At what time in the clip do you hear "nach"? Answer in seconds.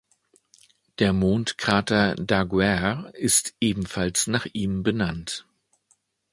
4.25-4.47